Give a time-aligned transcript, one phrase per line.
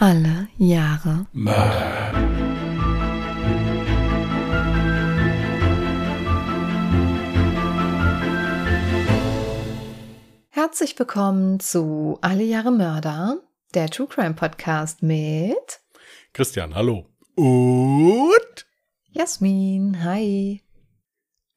[0.00, 2.12] Alle Jahre Mörder.
[10.50, 13.40] Herzlich willkommen zu Alle Jahre Mörder,
[13.74, 15.80] der True Crime Podcast mit
[16.32, 17.06] Christian, hallo.
[17.34, 18.66] Und
[19.10, 20.04] Jasmin.
[20.04, 20.62] Hi.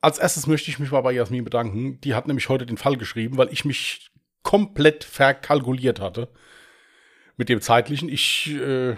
[0.02, 2.02] als erstes möchte ich mich mal bei Jasmin bedanken.
[2.02, 4.10] Die hat nämlich heute den Fall geschrieben, weil ich mich
[4.42, 6.34] komplett verkalkuliert hatte
[7.42, 8.08] mit dem zeitlichen.
[8.08, 8.98] Ich äh,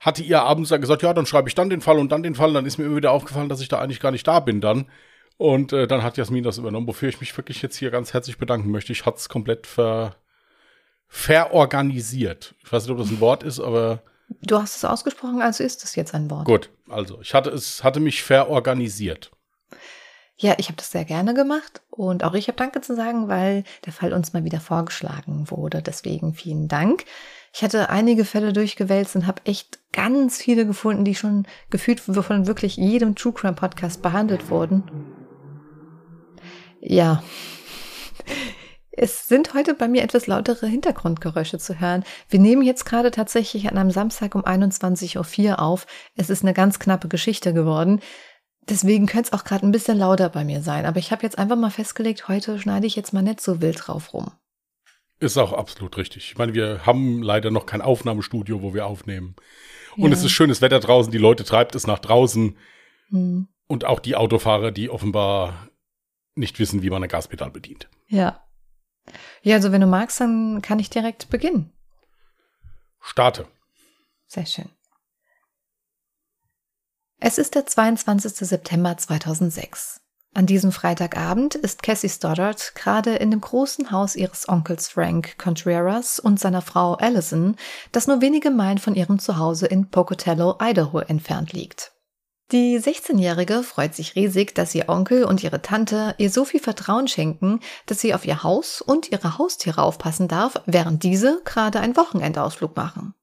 [0.00, 2.34] hatte ihr abends dann gesagt, ja, dann schreibe ich dann den Fall und dann den
[2.34, 2.54] Fall.
[2.54, 4.86] Dann ist mir immer wieder aufgefallen, dass ich da eigentlich gar nicht da bin dann.
[5.36, 8.38] Und äh, dann hat Jasmin das übernommen, wofür ich mich wirklich jetzt hier ganz herzlich
[8.38, 8.92] bedanken möchte.
[8.92, 10.16] Ich hatte es komplett ver
[11.06, 12.54] verorganisiert.
[12.64, 14.02] Ich weiß nicht, ob das ein Wort ist, aber
[14.42, 16.46] Du hast es ausgesprochen, also ist es jetzt ein Wort.
[16.46, 16.70] gut.
[16.88, 19.30] Also, ich hatte es, hatte mich verorganisiert.
[20.38, 23.62] Ja, ich habe das sehr gerne gemacht und auch ich habe Danke zu sagen, weil
[23.84, 25.80] der Fall uns mal wieder vorgeschlagen wurde.
[25.80, 27.04] Deswegen vielen Dank.
[27.56, 32.46] Ich hatte einige Fälle durchgewälzt und habe echt ganz viele gefunden, die schon gefühlt von
[32.46, 34.82] wirklich jedem True Crime Podcast behandelt wurden.
[36.82, 37.22] Ja.
[38.90, 42.04] Es sind heute bei mir etwas lautere Hintergrundgeräusche zu hören.
[42.28, 45.86] Wir nehmen jetzt gerade tatsächlich an einem Samstag um 21.04 Uhr auf.
[46.14, 48.00] Es ist eine ganz knappe Geschichte geworden.
[48.68, 50.84] Deswegen könnte es auch gerade ein bisschen lauter bei mir sein.
[50.84, 53.86] Aber ich habe jetzt einfach mal festgelegt, heute schneide ich jetzt mal nicht so wild
[53.86, 54.32] drauf rum.
[55.18, 56.30] Ist auch absolut richtig.
[56.32, 59.34] Ich meine, wir haben leider noch kein Aufnahmestudio, wo wir aufnehmen.
[59.96, 60.16] Und Ja.
[60.16, 62.58] es ist schönes Wetter draußen, die Leute treibt es nach draußen.
[63.08, 63.48] Hm.
[63.66, 65.68] Und auch die Autofahrer, die offenbar
[66.34, 67.88] nicht wissen, wie man ein Gaspedal bedient.
[68.08, 68.42] Ja.
[69.42, 71.72] Ja, also wenn du magst, dann kann ich direkt beginnen.
[73.00, 73.46] Starte.
[74.26, 74.68] Sehr schön.
[77.18, 78.46] Es ist der 22.
[78.46, 80.00] September 2006.
[80.36, 86.20] An diesem Freitagabend ist Cassie Stoddard gerade in dem großen Haus ihres Onkels Frank Contreras
[86.20, 87.56] und seiner Frau Allison,
[87.90, 91.92] das nur wenige Meilen von ihrem Zuhause in Pocatello, Idaho entfernt liegt.
[92.52, 97.08] Die 16-Jährige freut sich riesig, dass ihr Onkel und ihre Tante ihr so viel Vertrauen
[97.08, 101.96] schenken, dass sie auf ihr Haus und ihre Haustiere aufpassen darf, während diese gerade einen
[101.96, 103.14] Wochenendausflug machen.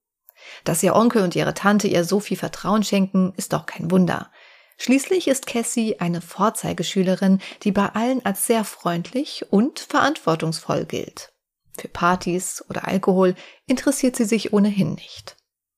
[0.64, 4.32] Dass ihr Onkel und ihre Tante ihr so viel Vertrauen schenken, ist doch kein Wunder.
[4.78, 11.32] Schließlich ist Cassie eine Vorzeigeschülerin, die bei allen als sehr freundlich und verantwortungsvoll gilt.
[11.78, 13.36] Für Partys oder Alkohol
[13.66, 15.38] interessiert sie sich ohnehin nicht.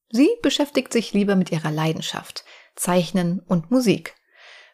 [0.10, 2.44] Sie beschäftigt sich lieber mit ihrer Leidenschaft,
[2.76, 4.16] Zeichnen und Musik.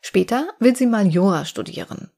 [0.01, 2.11] Später will sie mal Jura studieren.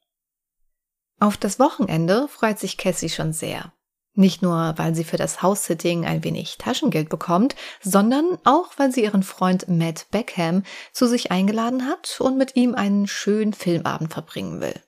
[1.19, 3.73] Auf das Wochenende freut sich Cassie schon sehr.
[4.16, 9.03] Nicht nur, weil sie für das House-Sitting ein wenig Taschengeld bekommt, sondern auch, weil sie
[9.03, 14.62] ihren Freund Matt Beckham zu sich eingeladen hat und mit ihm einen schönen Filmabend verbringen
[14.62, 14.79] will.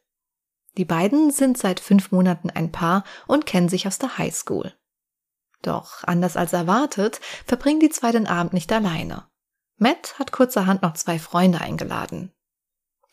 [0.78, 4.74] Die beiden sind seit fünf Monaten ein Paar und kennen sich aus der Highschool.
[5.64, 9.26] Doch anders als erwartet, verbringen die zwei den Abend nicht alleine.
[9.78, 12.32] Matt hat kurzerhand noch zwei Freunde eingeladen.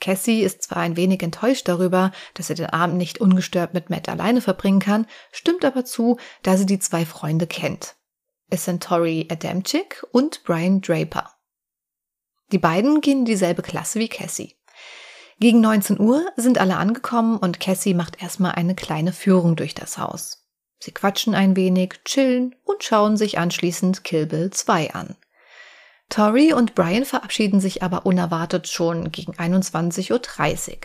[0.02, 4.08] Cassie ist zwar ein wenig enttäuscht darüber, dass sie den Abend nicht ungestört mit Matt
[4.08, 7.94] alleine verbringen kann, stimmt aber zu, da sie die zwei Freunde kennt.
[8.50, 11.30] Es sind Tori Adamczyk und Brian Draper.
[12.50, 14.56] Die beiden gehen in dieselbe Klasse wie Cassie.
[15.38, 19.98] Gegen 19 Uhr sind alle angekommen und Cassie macht erstmal eine kleine Führung durch das
[19.98, 20.48] Haus.
[20.80, 25.16] Sie quatschen ein wenig, chillen und schauen sich anschließend Kill Bill 2 an.
[26.12, 30.76] Tori und Brian verabschieden sich aber unerwartet schon gegen 21.30 Uhr.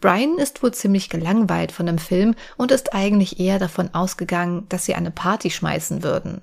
[0.00, 4.86] Brian ist wohl ziemlich gelangweilt von dem Film und ist eigentlich eher davon ausgegangen, dass
[4.86, 6.40] sie eine Party schmeißen würden.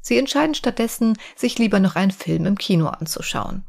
[0.00, 3.64] Sie entscheiden stattdessen, sich lieber noch einen Film im Kino anzuschauen.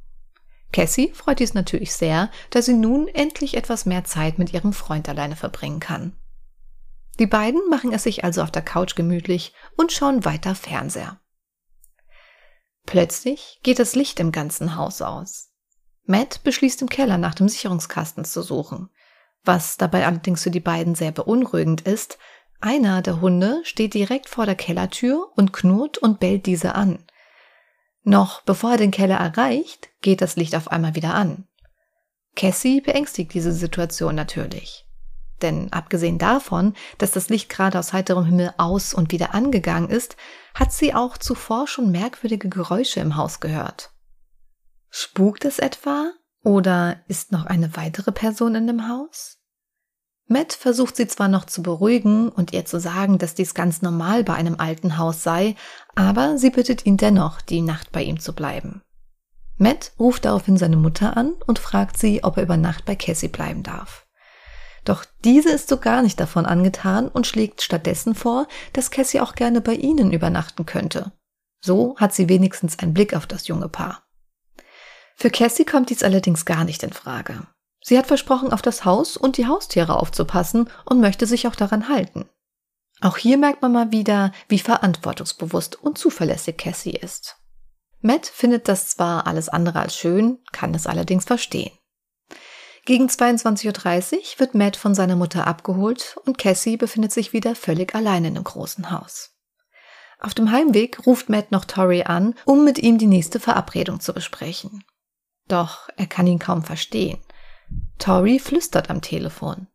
[0.72, 5.10] Cassie freut dies natürlich sehr, da sie nun endlich etwas mehr Zeit mit ihrem Freund
[5.10, 6.14] alleine verbringen kann.
[7.18, 11.20] Die beiden machen es sich also auf der Couch gemütlich und schauen weiter Fernseher.
[12.90, 15.52] Plötzlich geht das Licht im ganzen Haus aus.
[16.06, 18.90] Matt beschließt im Keller nach dem Sicherungskasten zu suchen.
[19.44, 22.18] Was dabei allerdings für die beiden sehr beunruhigend ist,
[22.62, 26.98] einer der Hunde steht direkt vor der Kellertür und knurrt und bellt diese an.
[28.02, 31.48] Noch bevor er den Keller erreicht, geht das Licht auf einmal wieder an.
[32.36, 34.89] Cassie beängstigt diese Situation natürlich.
[35.42, 40.18] Denn abgesehen davon, dass das Licht gerade aus heiterem Himmel aus und wieder angegangen ist,
[40.54, 43.92] hat sie auch zuvor schon merkwürdige Geräusche im Haus gehört.
[44.90, 46.12] Spukt es etwa?
[46.44, 49.38] Oder ist noch eine weitere Person in dem Haus?
[50.28, 54.24] Matt versucht sie zwar noch zu beruhigen und ihr zu sagen, dass dies ganz normal
[54.24, 55.56] bei einem alten Haus sei,
[55.96, 58.82] aber sie bittet ihn dennoch, die Nacht bei ihm zu bleiben.
[59.58, 63.28] Matt ruft daraufhin seine Mutter an und fragt sie, ob er über Nacht bei Cassie
[63.28, 64.06] bleiben darf.
[64.90, 69.36] Doch diese ist so gar nicht davon angetan und schlägt stattdessen vor, dass Cassie auch
[69.36, 71.12] gerne bei ihnen übernachten könnte.
[71.64, 74.02] So hat sie wenigstens einen Blick auf das junge Paar.
[75.16, 77.46] Für Cassie kommt dies allerdings gar nicht in Frage.
[77.84, 81.88] Sie hat versprochen, auf das Haus und die Haustiere aufzupassen und möchte sich auch daran
[81.88, 82.28] halten.
[83.00, 87.38] Auch hier merkt man mal wieder, wie verantwortungsbewusst und zuverlässig Cassie ist.
[88.02, 91.79] Matt findet das zwar alles andere als schön, kann es allerdings verstehen.
[92.90, 97.94] Gegen 22.30 Uhr wird Matt von seiner Mutter abgeholt und Cassie befindet sich wieder völlig
[97.94, 99.36] allein in dem großen Haus.
[100.20, 104.12] Auf dem Heimweg ruft Matt noch Tori an, um mit ihm die nächste Verabredung zu
[104.12, 104.84] besprechen.
[105.48, 107.20] Doch er kann ihn kaum verstehen.
[108.00, 109.68] Tori flüstert am Telefon.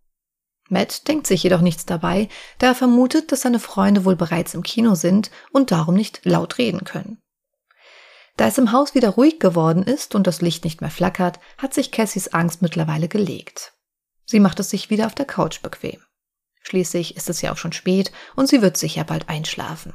[0.68, 2.28] Matt denkt sich jedoch nichts dabei,
[2.58, 6.58] da er vermutet, dass seine Freunde wohl bereits im Kino sind und darum nicht laut
[6.58, 7.22] reden können.
[8.36, 11.72] Da es im Haus wieder ruhig geworden ist und das Licht nicht mehr flackert, hat
[11.72, 13.72] sich Cassies Angst mittlerweile gelegt.
[14.26, 16.00] Sie macht es sich wieder auf der Couch bequem.
[16.62, 19.94] Schließlich ist es ja auch schon spät und sie wird sicher bald einschlafen.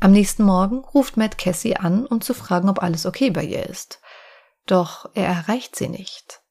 [0.00, 3.66] Am nächsten Morgen ruft Matt Cassie an, um zu fragen, ob alles okay bei ihr
[3.66, 4.00] ist.
[4.66, 6.42] Doch er erreicht sie nicht.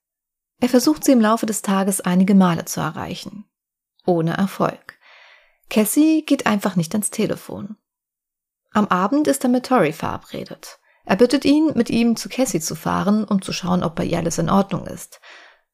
[0.61, 3.45] Er versucht sie im Laufe des Tages einige Male zu erreichen.
[4.05, 4.97] Ohne Erfolg.
[5.69, 7.77] Cassie geht einfach nicht ans Telefon.
[8.71, 10.79] Am Abend ist er mit Tori verabredet.
[11.05, 14.19] Er bittet ihn, mit ihm zu Cassie zu fahren, um zu schauen, ob bei ihr
[14.19, 15.19] alles in Ordnung ist.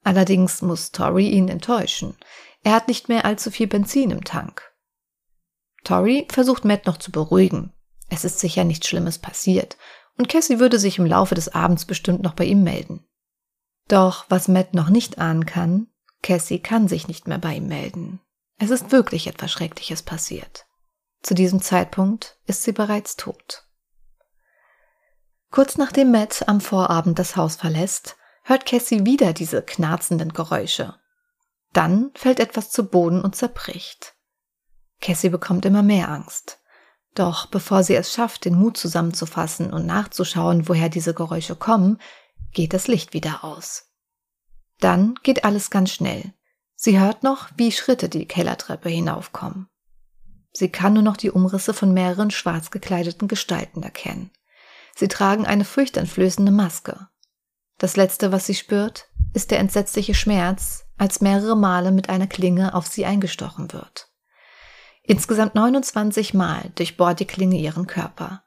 [0.04, 2.16] Allerdings muss Tori ihn enttäuschen.
[2.64, 4.64] Er hat nicht mehr allzu viel Benzin im Tank.
[5.84, 7.74] Tori versucht Matt noch zu beruhigen.
[8.10, 9.78] Es ist sicher nichts Schlimmes passiert
[10.18, 13.06] und Cassie würde sich im Laufe des Abends bestimmt noch bei ihm melden.
[13.88, 15.88] Doch was Matt noch nicht ahnen kann,
[16.24, 18.20] Cassie kann sich nicht mehr bei ihm melden.
[18.58, 20.66] Es ist wirklich etwas Schreckliches passiert.
[21.26, 23.66] Zu diesem Zeitpunkt ist sie bereits tot.
[25.50, 30.94] Kurz nachdem Matt am Vorabend das Haus verlässt, hört Cassie wieder diese knarzenden Geräusche.
[31.74, 34.14] Dann fällt etwas zu Boden und zerbricht.
[35.02, 36.60] Cassie bekommt immer mehr Angst.
[37.16, 42.00] Doch bevor sie es schafft, den Mut zusammenzufassen und nachzuschauen, woher diese Geräusche kommen,
[42.52, 43.90] geht das Licht wieder aus.
[44.80, 46.36] Dann geht alles ganz schnell.
[46.76, 49.72] Sie hört noch, wie Schritte die Kellertreppe hinaufkommen.
[50.58, 54.32] Sie kann nur noch die Umrisse von mehreren schwarz gekleideten Gestalten erkennen.
[54.96, 57.10] Sie tragen eine furchteinflößende Maske.
[57.78, 62.74] Das Letzte, was sie spürt, ist der entsetzliche Schmerz, als mehrere Male mit einer Klinge
[62.74, 64.08] auf sie eingestochen wird.
[65.04, 68.42] Insgesamt 29 Mal durchbohrt die Klinge ihren Körper.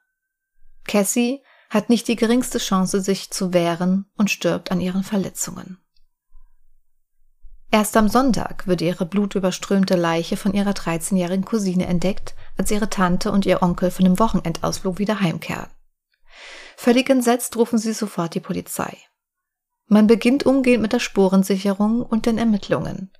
[0.84, 5.78] Cassie hat nicht die geringste Chance, sich zu wehren und stirbt an ihren Verletzungen.
[7.70, 13.30] Erst am Sonntag wird ihre blutüberströmte Leiche von ihrer 13-jährigen Cousine entdeckt, als ihre Tante
[13.30, 15.70] und ihr Onkel von dem Wochenendausflug wieder heimkehren.
[16.76, 18.96] Völlig entsetzt rufen sie sofort die Polizei.
[19.86, 23.10] Man beginnt umgehend mit der Spurensicherung und den Ermittlungen.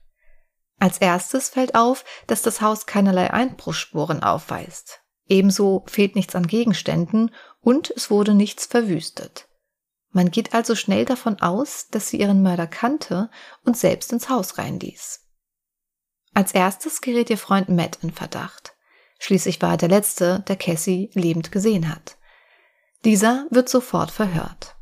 [0.78, 5.00] Als erstes fällt auf, dass das Haus keinerlei Einbruchsspuren aufweist.
[5.26, 9.47] Ebenso fehlt nichts an Gegenständen und es wurde nichts verwüstet.
[10.10, 13.30] Man geht also schnell davon aus, dass sie ihren Mörder kannte
[13.64, 15.24] und selbst ins Haus reinließ.
[16.34, 18.74] Als erstes gerät ihr Freund Matt in Verdacht.
[19.18, 22.16] Schließlich war er der Letzte, der Cassie lebend gesehen hat.
[23.04, 24.76] Dieser wird sofort verhört.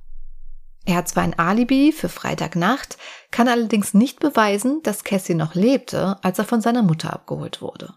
[0.84, 2.96] Er hat zwar ein Alibi für Freitagnacht,
[3.30, 7.94] kann allerdings nicht beweisen, dass Cassie noch lebte, als er von seiner Mutter abgeholt wurde.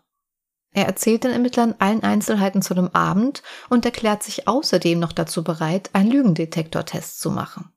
[0.71, 5.43] Er erzählt den Ermittlern allen Einzelheiten zu dem Abend und erklärt sich außerdem noch dazu
[5.43, 7.73] bereit, einen Lügendetektortest zu machen.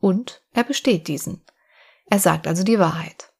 [0.00, 1.44] Und er besteht diesen.
[2.06, 3.32] Er sagt also die Wahrheit.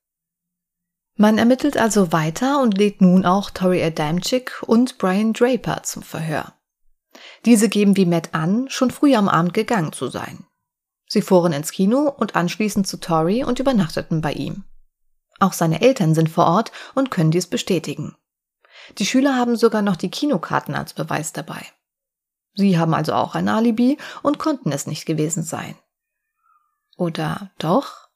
[1.17, 6.55] Man ermittelt also weiter und lädt nun auch Tori Adamczyk und Brian Draper zum Verhör.
[7.45, 10.47] Diese geben wie Matt an, schon früh am Abend gegangen zu sein.
[11.07, 14.65] Sie fuhren ins Kino und anschließend zu Tori und übernachteten bei ihm.
[15.41, 18.17] Auch seine Eltern sind vor Ort und können dies bestätigen.
[18.99, 21.65] Die Schüler haben sogar noch die Kinokarten als Beweis dabei.
[22.55, 25.77] Sie haben also auch ein Alibi und konnten es nicht gewesen sein.
[26.97, 28.09] Oder doch?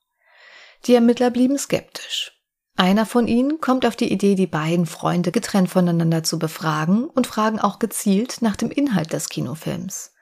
[0.84, 2.32] Die Ermittler blieben skeptisch.
[2.76, 7.26] Einer von ihnen kommt auf die Idee, die beiden Freunde getrennt voneinander zu befragen und
[7.26, 10.12] fragen auch gezielt nach dem Inhalt des Kinofilms.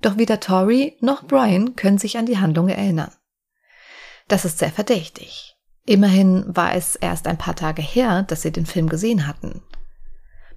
[0.00, 3.12] Doch weder Tori noch Brian können sich an die Handlung erinnern.
[4.28, 5.53] Das ist sehr verdächtig.
[5.86, 9.62] Immerhin war es erst ein paar Tage her, dass sie den Film gesehen hatten.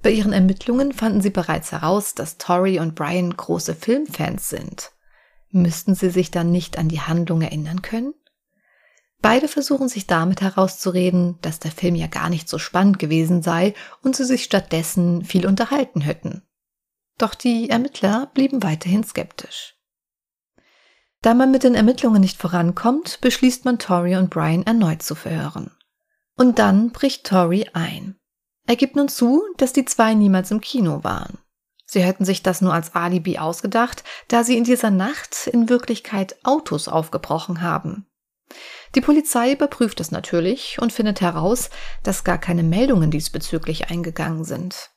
[0.01, 4.91] Bei ihren Ermittlungen fanden sie bereits heraus, dass Tori und Brian große Filmfans sind.
[5.49, 8.13] Müssten sie sich dann nicht an die Handlung erinnern können?
[9.21, 13.73] Beide versuchen sich damit herauszureden, dass der Film ja gar nicht so spannend gewesen sei
[14.03, 16.43] und sie sich stattdessen viel unterhalten hätten.
[17.17, 19.76] Doch die Ermittler blieben weiterhin skeptisch.
[21.27, 25.71] Da man mit den Ermittlungen nicht vorankommt, beschließt man Tori und Brian erneut zu verhören.
[26.37, 28.15] Und dann bricht Tori ein.
[28.65, 31.37] Er gibt nun zu, dass die zwei niemals im Kino waren.
[31.85, 36.37] Sie hätten sich das nur als Alibi ausgedacht, da sie in dieser Nacht in Wirklichkeit
[36.45, 38.07] Autos aufgebrochen haben.
[38.95, 41.69] Die Polizei überprüft es natürlich und findet heraus,
[42.03, 44.91] dass gar keine Meldungen diesbezüglich eingegangen sind.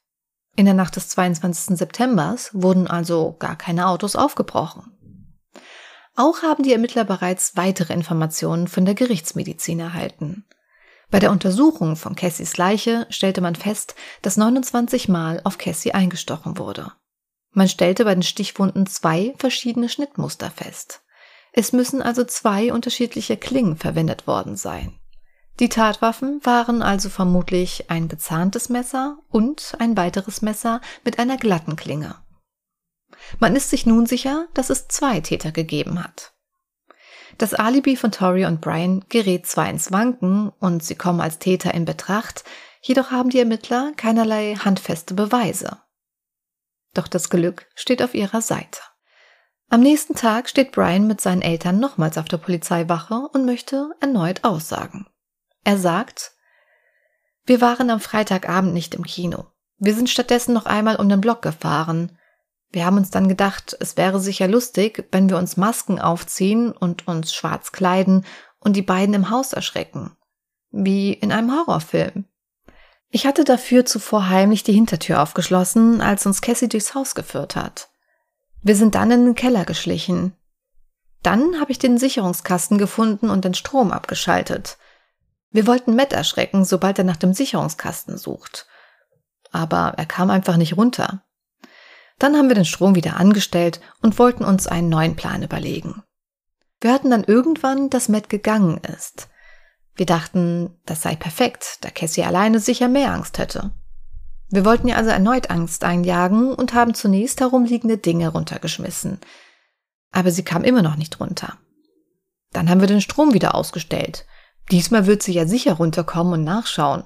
[0.55, 1.77] In der Nacht des 22.
[1.77, 4.97] September wurden also gar keine Autos aufgebrochen.
[6.17, 10.45] Auch haben die Ermittler bereits weitere Informationen von der Gerichtsmedizin erhalten.
[11.11, 16.59] Bei der Untersuchung von Cassies Leiche stellte man fest, dass 29 Mal auf Cassie eingestochen
[16.59, 16.93] wurde.
[17.52, 21.02] Man stellte bei den Stichwunden zwei verschiedene Schnittmuster fest.
[21.52, 25.00] Es müssen also zwei unterschiedliche Klingen verwendet worden sein.
[25.59, 31.75] Die Tatwaffen waren also vermutlich ein gezahntes Messer und ein weiteres Messer mit einer glatten
[31.75, 32.14] Klinge.
[33.38, 36.33] Man ist sich nun sicher, dass es zwei Täter gegeben hat.
[37.38, 41.73] Das Alibi von Tori und Brian gerät zwar ins Wanken und sie kommen als Täter
[41.73, 42.45] in Betracht,
[42.83, 45.79] jedoch haben die Ermittler keinerlei handfeste Beweise.
[46.95, 48.81] Doch das Glück steht auf ihrer Seite.
[49.69, 54.43] Am nächsten Tag steht Brian mit seinen Eltern nochmals auf der Polizeiwache und möchte erneut
[54.43, 55.07] aussagen.
[55.62, 56.33] Er sagt,
[57.45, 59.47] wir waren am Freitagabend nicht im Kino.
[59.79, 62.19] Wir sind stattdessen noch einmal um den Block gefahren.
[62.73, 67.09] Wir haben uns dann gedacht, es wäre sicher lustig, wenn wir uns Masken aufziehen und
[67.09, 68.25] uns schwarz kleiden
[68.61, 70.17] und die beiden im Haus erschrecken.
[70.71, 72.27] Wie in einem Horrorfilm.
[73.11, 77.89] Ich hatte dafür zuvor heimlich die Hintertür aufgeschlossen, als uns Cassie durchs Haus geführt hat.
[78.62, 80.37] Wir sind dann in den Keller geschlichen.
[81.25, 84.79] Dann habe ich den Sicherungskasten gefunden und den Strom abgeschaltet.
[85.50, 88.67] Wir wollten Matt erschrecken, sobald er nach dem Sicherungskasten sucht.
[89.50, 91.25] Aber er kam einfach nicht runter.
[92.21, 96.03] Dann haben wir den Strom wieder angestellt und wollten uns einen neuen Plan überlegen.
[96.81, 99.29] Wir hatten dann irgendwann, dass Matt gegangen ist.
[99.97, 103.73] Wir dachten, das sei perfekt, da Cassie alleine sicher mehr Angst hätte.
[104.50, 109.19] Wir wollten ihr also erneut Angst einjagen und haben zunächst herumliegende Dinge runtergeschmissen.
[110.12, 111.57] Aber sie kam immer noch nicht runter.
[112.53, 114.27] Dann haben wir den Strom wieder ausgestellt.
[114.71, 117.05] Diesmal wird sie ja sicher runterkommen und nachschauen.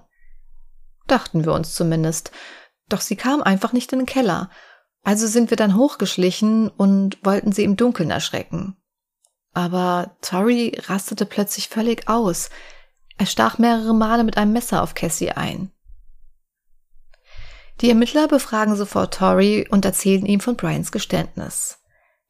[1.06, 2.32] Dachten wir uns zumindest.
[2.88, 4.50] Doch sie kam einfach nicht in den Keller
[5.04, 8.76] also sind wir dann hochgeschlichen und wollten sie im Dunkeln erschrecken.
[9.52, 12.50] Aber Tori rastete plötzlich völlig aus.
[13.16, 15.70] Er stach mehrere Male mit einem Messer auf Cassie ein.
[17.80, 21.78] Die Ermittler befragen sofort Tori und erzählen ihm von Brians Geständnis.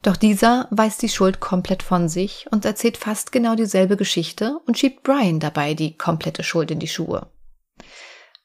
[0.02, 4.78] Doch dieser weist die Schuld komplett von sich und erzählt fast genau dieselbe Geschichte und
[4.78, 7.28] schiebt Brian dabei die komplette Schuld in die Schuhe.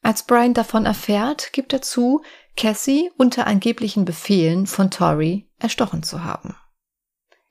[0.01, 2.21] Als Brian davon erfährt, gibt er zu,
[2.55, 6.55] Cassie unter angeblichen Befehlen von Tori erstochen zu haben.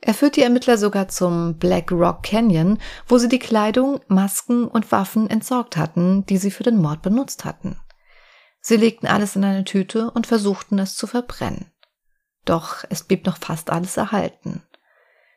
[0.01, 4.93] Er führt die Ermittler sogar zum Black Rock Canyon, wo sie die Kleidung, Masken und
[4.93, 7.81] Waffen entsorgt hatten, die sie für den Mord benutzt hatten.
[8.61, 11.73] Sie legten alles in eine Tüte und versuchten es zu verbrennen.
[12.45, 14.63] Doch es blieb noch fast alles erhalten.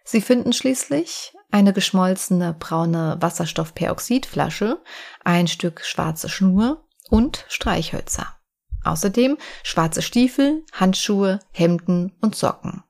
[0.04, 4.82] Sie finden schließlich eine geschmolzene braune Wasserstoffperoxidflasche,
[5.24, 8.38] ein Stück schwarze Schnur und Streichhölzer.
[8.84, 12.84] Außerdem schwarze Stiefel, Handschuhe, Hemden und Socken.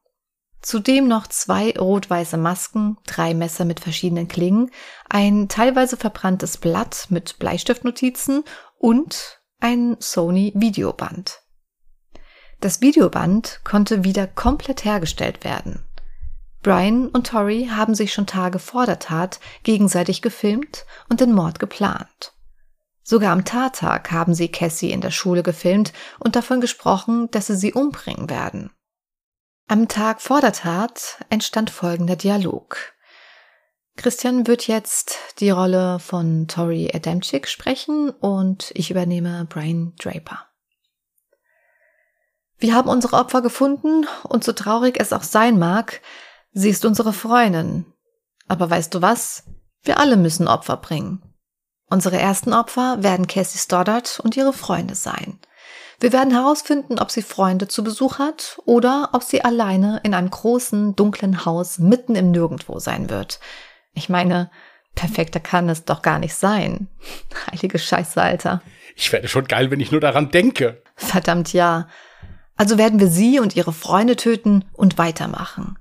[0.62, 4.70] Zudem noch zwei rot-weiße Masken, drei Messer mit verschiedenen Klingen,
[5.10, 8.44] ein teilweise verbranntes Blatt mit Bleistiftnotizen
[8.78, 11.42] und ein Sony Videoband.
[12.60, 15.84] Das Videoband konnte wieder komplett hergestellt werden.
[16.62, 21.58] Brian und Tori haben sich schon Tage vor der Tat gegenseitig gefilmt und den Mord
[21.58, 22.34] geplant.
[23.04, 27.56] Sogar am Tattag haben sie Cassie in der Schule gefilmt und davon gesprochen, dass sie
[27.56, 28.72] sie umbringen werden.
[29.68, 32.78] Am Tag vor der Tat entstand folgender Dialog.
[33.98, 40.48] Christian wird jetzt die Rolle von Tori Adamczyk sprechen und ich übernehme Brian Draper.
[42.58, 46.02] Wir haben unsere Opfer gefunden und so traurig es auch sein mag,
[46.52, 47.86] sie ist unsere Freundin.
[48.48, 49.46] Aber weißt du was?
[49.84, 51.31] Wir alle müssen Opfer bringen.
[51.92, 55.40] Unsere ersten Opfer werden Cassie Stoddard und ihre Freunde sein.
[56.00, 60.30] Wir werden herausfinden, ob sie Freunde zu Besuch hat oder ob sie alleine in einem
[60.30, 63.42] großen, dunklen Haus mitten im Nirgendwo sein wird.
[63.94, 64.50] Ich meine,
[64.96, 66.88] perfekter kann es doch gar nicht sein.
[67.52, 68.62] Heilige Scheiße, Alter.
[68.96, 70.82] Ich werde schon geil, wenn ich nur daran denke.
[70.96, 71.90] Verdammt ja.
[72.56, 75.78] Also werden wir sie und ihre Freunde töten und weitermachen.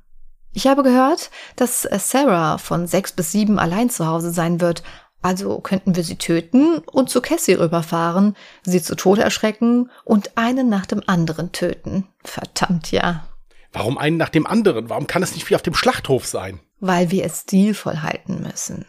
[0.53, 4.83] Ich habe gehört, dass Sarah von sechs bis sieben allein zu Hause sein wird,
[5.23, 10.69] also könnten wir sie töten und zu Cassie rüberfahren, sie zu Tode erschrecken und einen
[10.69, 12.07] nach dem anderen töten.
[12.25, 13.29] Verdammt, ja.
[13.73, 14.89] Warum einen nach dem anderen?
[14.89, 16.61] Warum kann es nicht wie auf dem Schlachthof sein?
[16.81, 18.87] Weil wir es stilvoll halten müssen.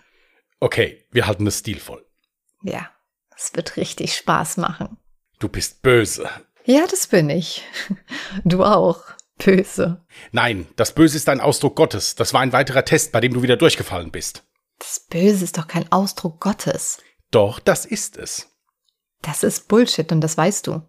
[0.59, 2.05] Okay, wir halten es stilvoll.
[2.63, 2.89] Ja,
[3.35, 4.97] es wird richtig Spaß machen.
[5.39, 6.29] Du bist böse.
[6.65, 7.63] Ja, das bin ich.
[8.43, 9.01] Du auch.
[9.43, 10.05] Böse.
[10.31, 12.15] Nein, das Böse ist ein Ausdruck Gottes.
[12.15, 14.43] Das war ein weiterer Test, bei dem du wieder durchgefallen bist.
[14.81, 16.97] Das Böse ist doch kein Ausdruck Gottes.
[17.29, 18.49] Doch, das ist es.
[19.21, 20.81] Das ist Bullshit und das weißt du.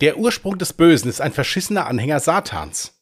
[0.00, 2.94] Der Ursprung des Bösen ist ein verschissener Anhänger Satans.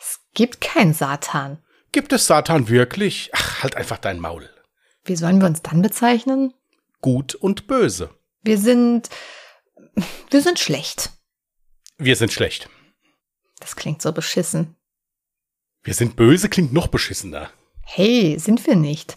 [0.00, 1.62] Es gibt keinen Satan.
[1.92, 3.30] Gibt es Satan wirklich?
[3.34, 4.48] Ach, halt einfach dein Maul.
[5.04, 6.54] Wie sollen wir uns dann bezeichnen?
[7.02, 8.10] Gut und böse.
[8.42, 9.10] Wir sind.
[10.30, 11.10] Wir sind schlecht.
[11.98, 12.70] Wir sind schlecht.
[13.60, 14.74] Das klingt so beschissen.
[15.82, 17.50] Wir sind böse klingt noch beschissener.
[17.82, 19.16] Hey, sind wir nicht.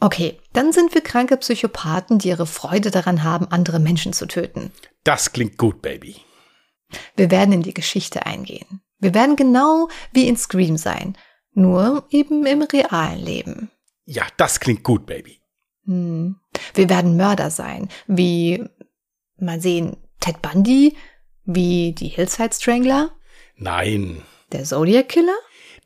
[0.00, 4.72] Okay, dann sind wir kranke Psychopathen, die ihre Freude daran haben, andere Menschen zu töten.
[5.04, 6.16] Das klingt gut, Baby.
[7.16, 8.82] Wir werden in die Geschichte eingehen.
[8.98, 11.16] Wir werden genau wie in Scream sein,
[11.52, 13.70] nur eben im realen Leben.
[14.04, 15.40] Ja, das klingt gut, Baby.
[15.86, 16.36] Hm.
[16.74, 18.64] Wir werden Mörder sein, wie,
[19.38, 20.96] mal sehen, Ted Bundy,
[21.44, 23.10] wie die Hillside Strangler,
[23.56, 24.22] Nein.
[24.52, 25.36] der Zodiac Killer,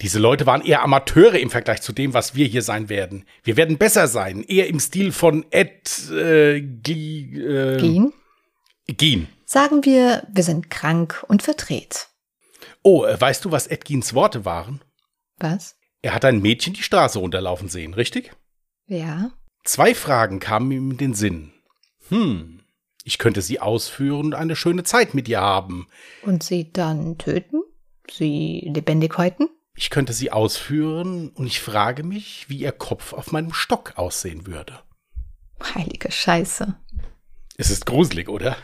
[0.01, 3.25] Diese Leute waren eher Amateure im Vergleich zu dem, was wir hier sein werden.
[3.43, 8.13] Wir werden besser sein, eher im Stil von Ed äh, Gee, äh, Gehen.
[8.87, 9.29] Gein.
[9.45, 12.09] Sagen wir, wir sind krank und verdreht.
[12.83, 14.81] Oh, äh, weißt du, was Ed Geins Worte waren?
[15.39, 15.77] Was?
[16.01, 18.33] Er hat ein Mädchen die Straße runterlaufen sehen, richtig?
[18.87, 19.33] Ja.
[19.65, 21.53] Zwei Fragen kamen ihm in den Sinn.
[22.09, 22.61] Hm,
[23.05, 25.89] ich könnte sie ausführen und eine schöne Zeit mit ihr haben.
[26.23, 27.63] Und sie dann töten?
[28.11, 29.49] Sie lebendig häuten?
[29.79, 34.45] Ich könnte sie ausführen und ich frage mich, wie ihr Kopf auf meinem Stock aussehen
[34.45, 34.83] würde.
[35.73, 36.75] Heilige Scheiße.
[37.57, 38.57] Es ist gruselig, oder?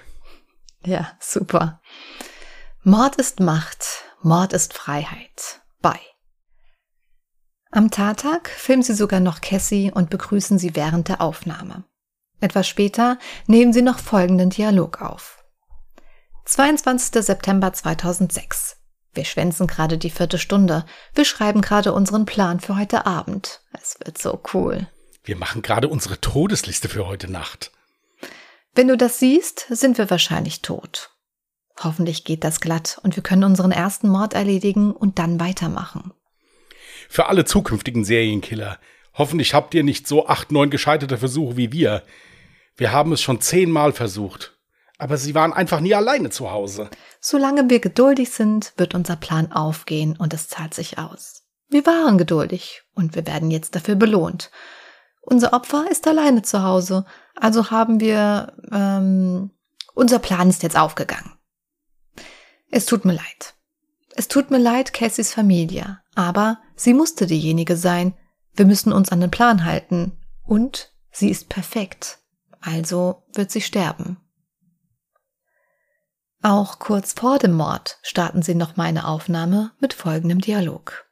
[0.85, 1.81] Ja, super.
[2.83, 5.61] Mord ist Macht, Mord ist Freiheit.
[5.81, 6.01] Bye.
[7.71, 11.85] Am Tattag filmen sie sogar noch Cassie und begrüßen sie während der Aufnahme.
[12.41, 15.45] Etwas später nehmen sie noch folgenden Dialog auf.
[16.45, 17.25] 22.
[17.25, 18.84] September 2006.
[19.15, 20.85] Wir schwänzen gerade die vierte Stunde.
[21.15, 23.61] Wir schreiben gerade unseren Plan für heute Abend.
[23.73, 24.89] Es wird so cool.
[25.23, 27.71] Wir machen gerade unsere Todesliste für heute Nacht.
[28.75, 31.11] Wenn du das siehst, sind wir wahrscheinlich tot.
[31.83, 36.13] Hoffentlich geht das glatt und wir können unseren ersten Mord erledigen und dann weitermachen.
[37.09, 38.79] Für alle zukünftigen Serienkiller.
[39.15, 42.03] Hoffentlich habt ihr nicht so acht, neun gescheiterte Versuche wie wir.
[42.77, 44.54] Wir haben es schon zehnmal versucht.
[44.99, 46.89] Aber sie waren einfach nie alleine zu Hause.
[47.21, 51.43] Solange wir geduldig sind, wird unser Plan aufgehen und es zahlt sich aus.
[51.69, 54.51] Wir waren geduldig und wir werden jetzt dafür belohnt.
[55.23, 59.51] Unser Opfer ist alleine zu Hause, also haben wir, ähm,
[59.95, 61.33] unser Plan ist jetzt aufgegangen.
[62.71, 63.55] Es tut mir leid.
[64.17, 68.15] Es tut mir leid, Cassys Familie, aber sie musste diejenige sein.
[68.55, 70.19] Wir müssen uns an den Plan halten.
[70.45, 72.19] Und sie ist perfekt.
[72.61, 74.19] Also wird sie sterben.
[76.45, 81.07] Auch kurz vor dem Mord starten sie noch meine Aufnahme mit folgendem Dialog.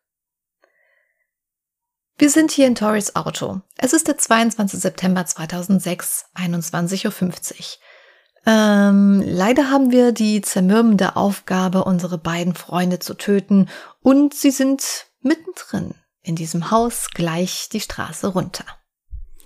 [2.18, 3.62] Wir sind hier in Torys Auto.
[3.78, 4.78] Es ist der 22.
[4.78, 7.64] September 2006, 21.50 Uhr.
[8.44, 13.70] Ähm, leider haben wir die zermürbende Aufgabe, unsere beiden Freunde zu töten
[14.02, 18.66] und sie sind mittendrin in diesem Haus gleich die Straße runter.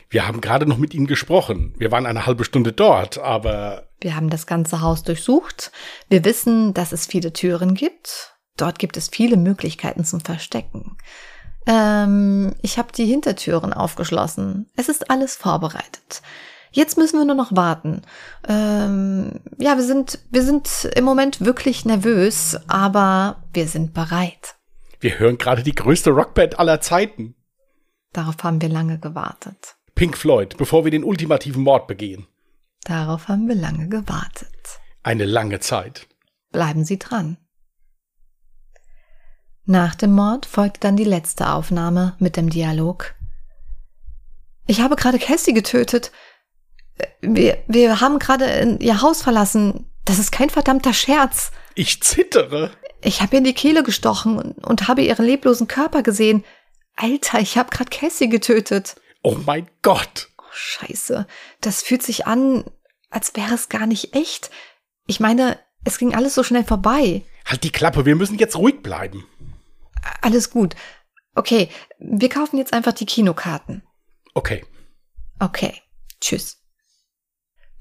[0.09, 1.75] Wir haben gerade noch mit ihnen gesprochen.
[1.79, 5.73] Wir waren eine halbe Stunde dort, aber Wir haben das ganze Haus durchsucht.
[6.09, 8.37] Wir wissen, dass es viele Türen gibt.
[8.57, 10.97] Dort gibt es viele Möglichkeiten zum Verstecken.
[11.66, 14.71] Ähm, ich habe die Hintertüren aufgeschlossen.
[14.77, 16.23] Es ist alles vorbereitet.
[16.71, 18.03] Jetzt müssen wir nur noch warten.
[18.47, 24.55] Ähm, ja, wir sind, wir sind im Moment wirklich nervös, aber wir sind bereit.
[25.01, 27.35] wir hören gerade die größte Rockband aller Zeiten.
[28.12, 29.77] Darauf haben wir lange gewartet.
[29.96, 32.26] Pink Floyd, bevor wir den ultimativen Mord begehen.
[32.85, 34.52] Darauf haben wir lange gewartet.
[35.02, 36.06] Eine lange Zeit.
[36.52, 37.38] Bleiben Sie dran.
[39.64, 43.14] Nach dem Mord folgte dann die letzte Aufnahme mit dem Dialog.
[44.66, 46.12] Ich habe gerade Cassie getötet.
[47.22, 49.90] Wir, wir haben gerade ihr Haus verlassen.
[50.04, 51.52] Das ist kein verdammter Scherz.
[51.74, 52.70] Ich zittere.
[53.00, 56.44] Ich habe ihr in die Kehle gestochen und, und habe ihren leblosen Körper gesehen.
[56.96, 58.96] Alter, ich habe gerade Cassie getötet.
[59.27, 60.29] Oh mein Gott.
[60.39, 61.27] Oh, scheiße.
[61.61, 62.62] Das fühlt sich an,
[63.11, 64.53] als wäre es gar nicht echt.
[65.09, 67.23] Ich meine, es ging alles so schnell vorbei.
[67.45, 69.27] Halt die Klappe, wir müssen jetzt ruhig bleiben.
[70.21, 70.77] Alles gut.
[71.35, 73.83] Okay, wir kaufen jetzt einfach die Kinokarten.
[74.35, 74.65] Okay.
[75.41, 75.75] Okay,
[76.21, 76.62] tschüss.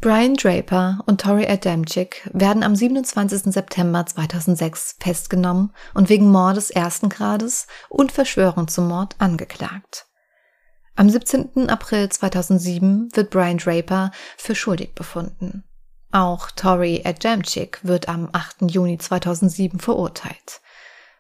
[0.02, 3.54] Brian Draper und Tori Adamczyk werden am 27.
[3.54, 10.08] September 2006 festgenommen und wegen Mordes ersten Grades und Verschwörung zum Mord angeklagt.
[10.98, 11.70] Am 17.
[11.70, 15.66] April 2007 wird Brian Draper für schuldig befunden.
[16.12, 18.72] Auch Tori Adamczyk wird am 8.
[18.72, 20.62] Juni 2007 verurteilt.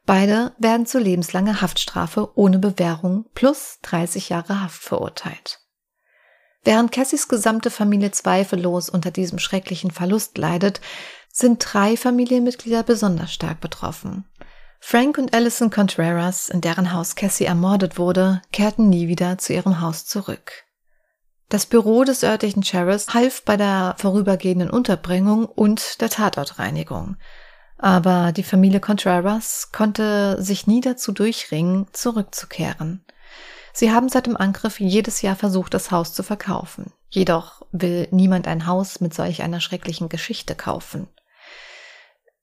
[0.05, 5.59] Beide werden zu lebenslanger Haftstrafe ohne Bewährung plus 30 Jahre Haft verurteilt.
[6.63, 10.79] Während Cassys gesamte Familie zweifellos unter diesem schrecklichen Verlust leidet,
[11.33, 14.23] sind drei Familienmitglieder besonders stark betroffen.
[14.87, 19.81] Frank und Alison Contreras, in deren Haus Cassie ermordet wurde, kehrten nie wieder zu ihrem
[19.81, 20.63] Haus zurück.
[21.49, 27.17] Das Büro des örtlichen Sheriffs half bei der vorübergehenden Unterbringung und der Tatortreinigung.
[27.79, 33.03] Aber die Familie Contreras konnte sich nie dazu durchringen, zurückzukehren.
[33.73, 36.93] Sie haben seit dem Angriff jedes Jahr versucht, das Haus zu verkaufen.
[37.09, 41.07] Jedoch will niemand ein Haus mit solch einer schrecklichen Geschichte kaufen.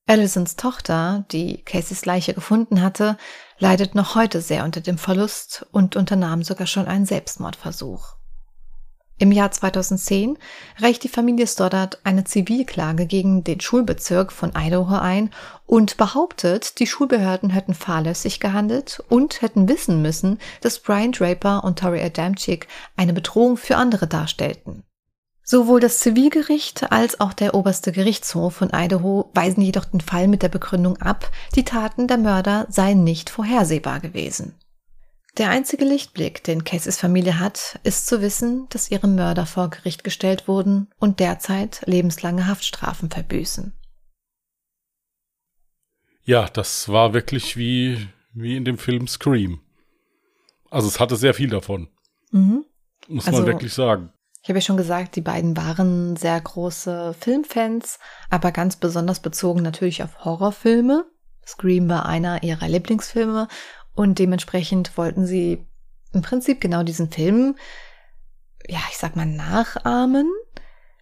[0.06, 3.16] Allisons Tochter, die Caseys Leiche gefunden hatte,
[3.58, 8.16] leidet noch heute sehr unter dem Verlust und unternahm sogar schon einen Selbstmordversuch.
[9.18, 10.36] Im Jahr 2010
[10.78, 15.30] reicht die Familie Stoddard eine Zivilklage gegen den Schulbezirk von Idaho ein
[15.64, 21.78] und behauptet, die Schulbehörden hätten fahrlässig gehandelt und hätten wissen müssen, dass Brian Draper und
[21.78, 24.82] Tori Adamczyk eine Bedrohung für andere darstellten.
[25.44, 30.42] Sowohl das Zivilgericht als auch der oberste Gerichtshof von Idaho weisen jedoch den Fall mit
[30.42, 34.54] der Begründung ab, die Taten der Mörder seien nicht vorhersehbar gewesen.
[35.38, 40.04] Der einzige Lichtblick, den Caseys Familie hat, ist zu wissen, dass ihre Mörder vor Gericht
[40.04, 43.72] gestellt wurden und derzeit lebenslange Haftstrafen verbüßen.
[46.24, 49.60] Ja, das war wirklich wie, wie in dem Film Scream.
[50.70, 51.88] Also es hatte sehr viel davon.
[52.30, 52.64] Mhm.
[53.08, 54.12] Muss also, man wirklich sagen.
[54.42, 59.62] Ich habe ja schon gesagt, die beiden waren sehr große Filmfans, aber ganz besonders bezogen
[59.62, 61.04] natürlich auf Horrorfilme.
[61.46, 63.46] Scream war einer ihrer Lieblingsfilme
[63.94, 65.64] und dementsprechend wollten sie
[66.12, 67.56] im Prinzip genau diesen Film,
[68.66, 70.28] ja, ich sag mal, nachahmen.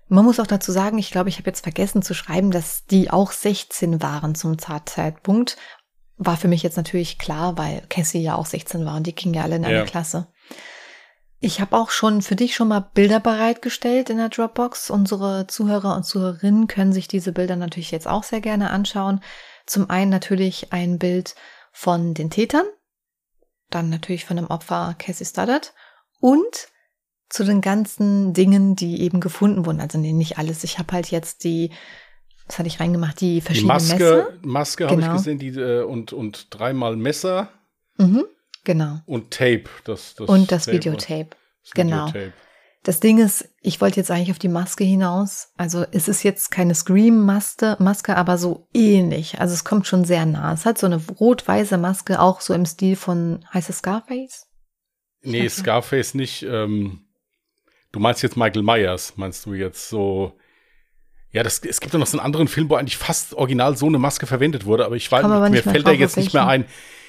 [0.09, 3.11] Man muss auch dazu sagen, ich glaube, ich habe jetzt vergessen zu schreiben, dass die
[3.11, 5.57] auch 16 waren zum Zeitpunkt.
[6.19, 9.33] War für mich jetzt natürlich klar, weil Cassie ja auch 16 war und die ging
[9.33, 9.85] ja alle in einer ja.
[9.85, 10.27] Klasse.
[11.43, 14.91] Ich habe auch schon für dich schon mal Bilder bereitgestellt in der Dropbox.
[14.91, 19.23] Unsere Zuhörer und Zuhörerinnen können sich diese Bilder natürlich jetzt auch sehr gerne anschauen.
[19.65, 21.35] Zum einen natürlich ein Bild
[21.73, 22.67] von den Tätern,
[23.71, 25.73] dann natürlich von dem Opfer Cassie Studdard
[26.21, 26.69] und
[27.31, 29.81] zu den ganzen Dingen, die eben gefunden wurden.
[29.81, 30.63] Also nee, nicht alles.
[30.65, 31.71] Ich habe halt jetzt die,
[32.47, 34.39] was hatte ich reingemacht, die verschiedenen die Maske, Messer.
[34.43, 34.91] Maske genau.
[34.91, 37.49] habe ich gesehen, die äh, und und dreimal Messer.
[37.97, 38.25] Mhm,
[38.65, 39.01] genau.
[39.07, 41.31] Und Tape, das, das und das Tape, Videotape.
[41.63, 42.09] Das genau.
[42.09, 42.33] Videotape.
[42.83, 45.53] Das Ding ist, ich wollte jetzt eigentlich auf die Maske hinaus.
[45.59, 49.39] Also es ist jetzt keine Scream-Maske, Maske, aber so ähnlich.
[49.39, 50.55] Also es kommt schon sehr nah.
[50.55, 54.47] Es hat so eine rot-weiße Maske, auch so im Stil von, heißt es Scarface?
[55.23, 56.43] Nee, Scarface nicht.
[56.43, 57.05] Ähm,
[57.93, 60.39] du meinst jetzt Michael Myers, meinst du jetzt so?
[61.33, 63.87] Ja, das, es gibt ja noch so einen anderen Film, wo eigentlich fast original so
[63.87, 66.65] eine Maske verwendet wurde, aber ich weiß, mir fällt da jetzt nicht mehr ein.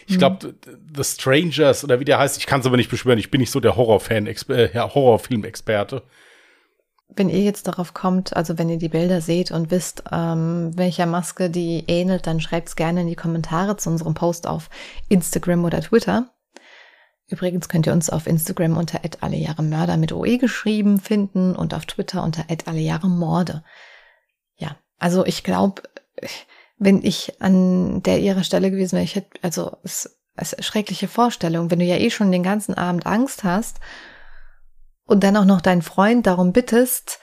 [0.08, 0.94] Ich glaube, mhm.
[0.96, 3.18] The Strangers oder wie der heißt, ich kann es aber nicht beschwören.
[3.18, 6.04] Ich bin nicht so der Horrorfan, äh, Horrorfilm-Experte.
[7.14, 11.06] Wenn ihr jetzt darauf kommt, also wenn ihr die Bilder seht und wisst, ähm, welcher
[11.06, 14.70] Maske die ähnelt, dann schreibt es gerne in die Kommentare zu unserem Post auf
[15.10, 16.30] Instagram oder Twitter.
[17.28, 19.00] Übrigens könnt ihr uns auf Instagram unter
[19.62, 22.46] Mörder mit OE geschrieben finden und auf Twitter unter
[23.08, 23.64] Morde.
[25.02, 25.82] Also ich glaube,
[26.78, 31.72] wenn ich an der ihrer Stelle gewesen wäre, ich hätte, also es, ist schreckliche Vorstellung,
[31.72, 33.80] wenn du ja eh schon den ganzen Abend Angst hast
[35.06, 37.20] und dann auch noch deinen Freund darum bittest,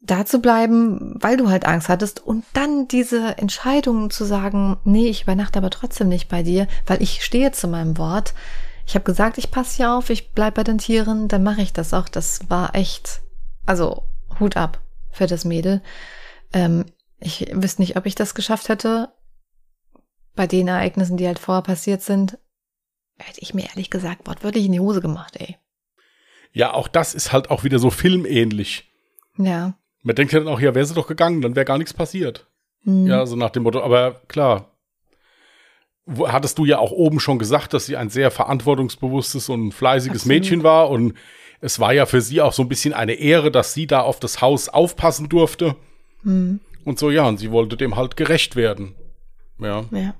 [0.00, 5.08] da zu bleiben, weil du halt Angst hattest und dann diese Entscheidung zu sagen, nee,
[5.08, 8.34] ich übernachte aber trotzdem nicht bei dir, weil ich stehe zu meinem Wort.
[8.84, 11.72] Ich habe gesagt, ich passe hier auf, ich bleib bei den Tieren, dann mache ich
[11.72, 12.08] das auch.
[12.08, 13.20] Das war echt,
[13.64, 14.02] also
[14.40, 14.80] Hut ab
[15.12, 15.82] für das Mädel.
[16.52, 16.86] Ähm,
[17.18, 19.12] ich wüsste nicht, ob ich das geschafft hätte.
[20.34, 22.38] Bei den Ereignissen, die halt vorher passiert sind,
[23.18, 25.56] hätte ich mir ehrlich gesagt wortwörtlich in die Hose gemacht, ey.
[26.52, 28.90] Ja, auch das ist halt auch wieder so filmähnlich.
[29.36, 29.74] Ja.
[30.02, 32.48] Man denkt ja dann auch, ja, wäre sie doch gegangen, dann wäre gar nichts passiert.
[32.82, 33.06] Mhm.
[33.06, 34.70] Ja, so nach dem Motto, aber klar,
[36.18, 40.40] hattest du ja auch oben schon gesagt, dass sie ein sehr verantwortungsbewusstes und fleißiges Absolut.
[40.40, 41.14] Mädchen war und
[41.60, 44.18] es war ja für sie auch so ein bisschen eine Ehre, dass sie da auf
[44.18, 45.76] das Haus aufpassen durfte.
[46.22, 46.60] Mhm.
[46.84, 48.94] Und so, ja, und sie wollte dem halt gerecht werden.
[49.58, 49.84] Ja.
[49.90, 50.14] Ja.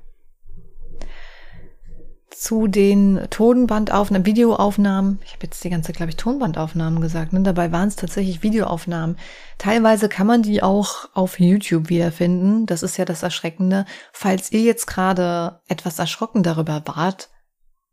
[2.30, 7.42] Zu den Tonbandaufnahmen, Videoaufnahmen, ich habe jetzt die ganze, glaube ich, Tonbandaufnahmen gesagt, ne?
[7.42, 9.18] dabei waren es tatsächlich Videoaufnahmen.
[9.58, 12.66] Teilweise kann man die auch auf YouTube wiederfinden.
[12.66, 13.84] Das ist ja das Erschreckende.
[14.12, 17.28] Falls ihr jetzt gerade etwas erschrocken darüber wart,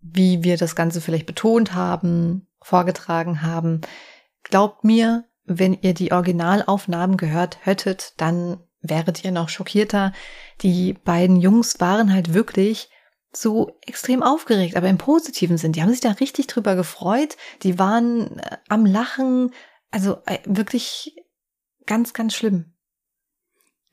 [0.01, 3.81] wie wir das Ganze vielleicht betont haben, vorgetragen haben,
[4.43, 10.13] glaubt mir, wenn ihr die Originalaufnahmen gehört hättet, dann wäret ihr noch schockierter.
[10.61, 12.89] Die beiden Jungs waren halt wirklich
[13.31, 15.71] so extrem aufgeregt, aber im positiven Sinn.
[15.71, 17.37] Die haben sich da richtig drüber gefreut.
[17.63, 19.53] Die waren äh, am Lachen.
[19.91, 21.15] Also äh, wirklich
[21.85, 22.73] ganz, ganz schlimm.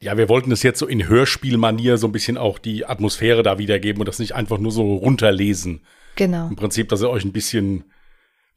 [0.00, 3.58] Ja, wir wollten es jetzt so in Hörspielmanier so ein bisschen auch die Atmosphäre da
[3.58, 5.84] wiedergeben und das nicht einfach nur so runterlesen.
[6.16, 6.48] Genau.
[6.48, 7.84] Im Prinzip, dass ihr euch ein bisschen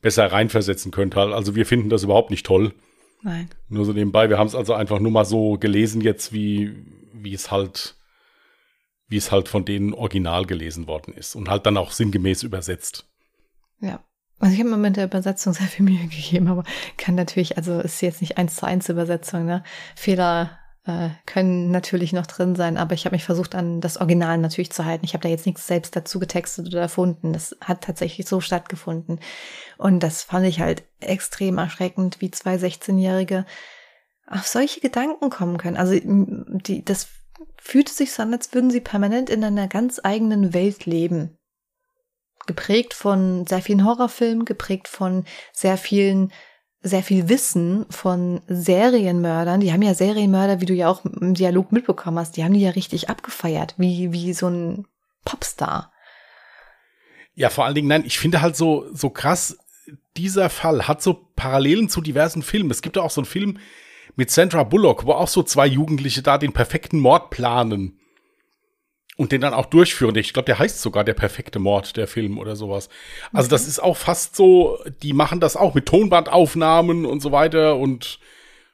[0.01, 1.15] besser reinversetzen könnt.
[1.15, 2.73] Also wir finden das überhaupt nicht toll.
[3.21, 3.49] Nein.
[3.69, 4.29] Nur so nebenbei.
[4.29, 7.95] Wir haben es also einfach nur mal so gelesen jetzt, wie, wie es halt,
[9.07, 13.07] wie es halt von denen original gelesen worden ist und halt dann auch sinngemäß übersetzt.
[13.79, 14.03] Ja.
[14.39, 16.63] Also ich habe mir mit der Übersetzung sehr viel Mühe gegeben, aber
[16.97, 19.63] kann natürlich, also ist jetzt nicht eins zu eins Übersetzung, ne?
[19.95, 24.37] Fehler äh, können natürlich noch drin sein, aber ich habe mich versucht, an das Original
[24.37, 25.05] natürlich zu halten.
[25.05, 27.33] Ich habe da jetzt nichts selbst dazu getextet oder erfunden.
[27.33, 29.19] Das hat tatsächlich so stattgefunden.
[29.77, 33.45] Und das fand ich halt extrem erschreckend, wie zwei 16-Jährige
[34.27, 35.77] auf solche Gedanken kommen können.
[35.77, 37.07] Also die, das
[37.57, 41.37] fühlte sich so an, als würden sie permanent in einer ganz eigenen Welt leben.
[42.45, 46.31] Geprägt von sehr vielen Horrorfilmen, geprägt von sehr vielen
[46.81, 49.59] sehr viel Wissen von Serienmördern.
[49.59, 52.61] Die haben ja Serienmörder, wie du ja auch im Dialog mitbekommen hast, die haben die
[52.61, 54.85] ja richtig abgefeiert, wie, wie so ein
[55.25, 55.91] Popstar.
[57.33, 59.57] Ja, vor allen Dingen, nein, ich finde halt so, so krass,
[60.15, 62.71] dieser Fall hat so Parallelen zu diversen Filmen.
[62.71, 63.59] Es gibt ja auch so einen Film
[64.15, 67.99] mit Sandra Bullock, wo auch so zwei Jugendliche da den perfekten Mord planen
[69.17, 70.15] und den dann auch durchführen.
[70.15, 72.87] Ich glaube, der heißt sogar der perfekte Mord, der Film oder sowas.
[73.33, 77.75] Also das ist auch fast so, die machen das auch mit Tonbandaufnahmen und so weiter
[77.75, 78.19] und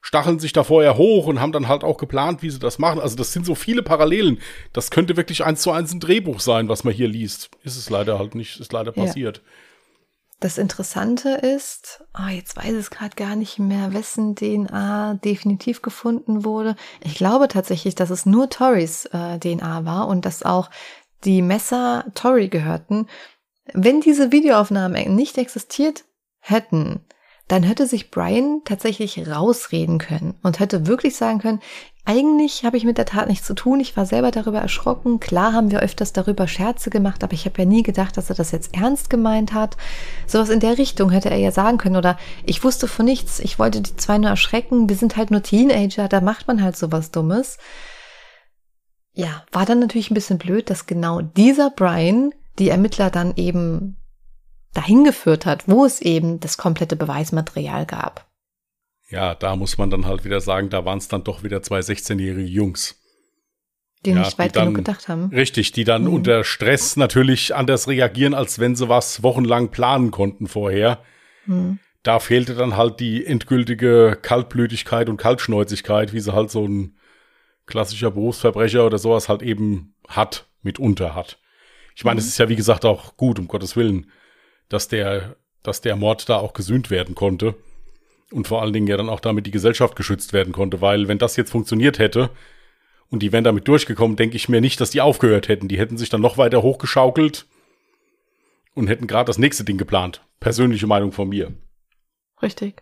[0.01, 2.99] stacheln sich da vorher hoch und haben dann halt auch geplant, wie sie das machen.
[2.99, 4.39] Also das sind so viele Parallelen.
[4.73, 7.49] Das könnte wirklich eins zu eins ein Drehbuch sein, was man hier liest.
[7.63, 9.37] Ist es leider halt nicht, ist leider passiert.
[9.37, 9.43] Ja.
[10.43, 16.43] Das Interessante ist, oh, jetzt weiß ich gerade gar nicht mehr, wessen DNA definitiv gefunden
[16.43, 16.75] wurde.
[17.01, 20.69] Ich glaube tatsächlich, dass es nur Torys äh, DNA war und dass auch
[21.23, 23.07] die Messer Tory gehörten.
[23.73, 26.03] Wenn diese Videoaufnahmen nicht existiert
[26.39, 26.99] hätten,
[27.47, 31.61] dann hätte sich Brian tatsächlich rausreden können und hätte wirklich sagen können,
[32.05, 33.79] eigentlich habe ich mit der Tat nichts zu tun.
[33.79, 35.21] Ich war selber darüber erschrocken.
[35.21, 38.35] Klar haben wir öfters darüber Scherze gemacht, aber ich habe ja nie gedacht, dass er
[38.35, 39.77] das jetzt ernst gemeint hat.
[40.27, 41.95] Sowas in der Richtung hätte er ja sagen können.
[41.95, 43.39] Oder ich wusste von nichts.
[43.39, 44.89] Ich wollte die zwei nur erschrecken.
[44.89, 46.09] Wir sind halt nur Teenager.
[46.09, 47.57] Da macht man halt sowas Dummes.
[49.13, 53.95] Ja, war dann natürlich ein bisschen blöd, dass genau dieser Brian die Ermittler dann eben
[54.73, 58.25] dahin geführt hat, wo es eben das komplette Beweismaterial gab.
[59.13, 61.79] Ja, da muss man dann halt wieder sagen, da waren es dann doch wieder zwei
[61.79, 62.99] 16-jährige Jungs.
[64.05, 65.29] Die ja, nicht weit die genug gedacht haben.
[65.33, 66.13] Richtig, die dann mhm.
[66.13, 70.99] unter Stress natürlich anders reagieren, als wenn sie was wochenlang planen konnten vorher.
[71.45, 71.79] Mhm.
[72.01, 76.97] Da fehlte dann halt die endgültige Kaltblütigkeit und Kaltschnäuzigkeit, wie sie halt so ein
[77.65, 81.39] klassischer Berufsverbrecher oder sowas halt eben hat, mitunter hat.
[81.95, 82.29] Ich meine, es mhm.
[82.29, 84.11] ist ja wie gesagt auch gut, um Gottes Willen
[84.73, 87.55] dass der, dass der Mord da auch gesühnt werden konnte.
[88.33, 91.19] Und vor allen Dingen ja dann auch damit die Gesellschaft geschützt werden konnte, weil wenn
[91.19, 92.31] das jetzt funktioniert hätte
[93.11, 95.67] und die wären damit durchgekommen, denke ich mir nicht, dass die aufgehört hätten.
[95.67, 97.45] Die hätten sich dann noch weiter hochgeschaukelt
[98.73, 100.25] und hätten gerade das nächste Ding geplant.
[100.39, 101.53] Persönliche Meinung von mir.
[102.41, 102.81] Richtig.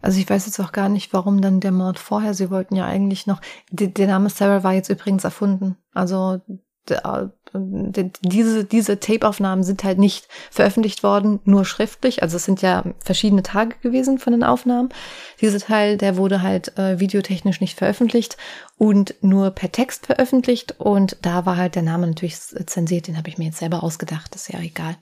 [0.00, 2.32] Also ich weiß jetzt auch gar nicht, warum dann der Mord vorher.
[2.32, 3.40] Sie wollten ja eigentlich noch.
[3.72, 5.76] Der Name Sarah war jetzt übrigens erfunden.
[5.92, 6.40] Also
[7.56, 12.22] diese, diese Tape-Aufnahmen sind halt nicht veröffentlicht worden, nur schriftlich.
[12.22, 14.88] Also es sind ja verschiedene Tage gewesen von den Aufnahmen.
[15.40, 18.36] Dieser Teil, der wurde halt äh, videotechnisch nicht veröffentlicht
[18.76, 20.80] und nur per Text veröffentlicht.
[20.80, 24.34] Und da war halt der Name natürlich zensiert, den habe ich mir jetzt selber ausgedacht,
[24.34, 24.96] ist ja egal.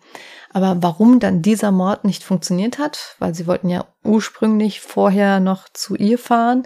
[0.52, 5.70] Aber warum dann dieser Mord nicht funktioniert hat, weil sie wollten ja ursprünglich vorher noch
[5.72, 6.64] zu ihr fahren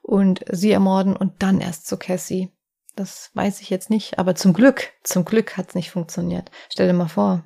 [0.00, 2.52] und sie ermorden und dann erst zu Cassie.
[2.96, 6.50] Das weiß ich jetzt nicht, aber zum Glück, zum Glück hat es nicht funktioniert.
[6.70, 7.44] Stell dir mal vor.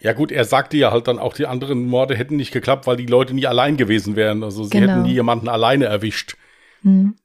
[0.00, 2.96] Ja gut, er sagte ja halt dann auch, die anderen Morde hätten nicht geklappt, weil
[2.96, 4.42] die Leute nie allein gewesen wären.
[4.42, 4.92] Also sie genau.
[4.92, 6.36] hätten nie jemanden alleine erwischt.
[6.82, 7.16] Mhm.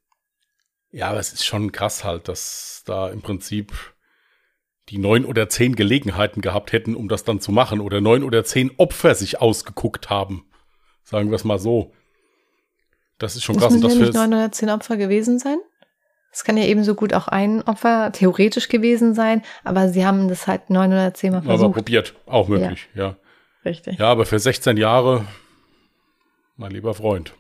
[0.92, 3.74] Ja, aber es ist schon krass halt, dass da im Prinzip
[4.90, 7.80] die neun oder zehn Gelegenheiten gehabt hätten, um das dann zu machen.
[7.80, 10.46] Oder neun oder zehn Opfer sich ausgeguckt haben.
[11.04, 11.94] Sagen wir es mal so.
[13.18, 13.72] Das ist schon krass.
[13.72, 15.58] Müssen das ja nicht neun oder zehn Opfer gewesen sein?
[16.36, 20.48] Es kann ja ebenso gut auch ein Opfer theoretisch gewesen sein, aber sie haben das
[20.48, 21.64] halt neun oder zehnmal versucht.
[21.64, 23.04] Aber probiert, auch möglich, ja.
[23.04, 23.16] ja.
[23.64, 24.00] Richtig.
[24.00, 25.26] Ja, aber für 16 Jahre,
[26.58, 27.34] mein lieber Freund.